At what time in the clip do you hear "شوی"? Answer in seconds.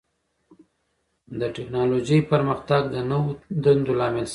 4.25-4.27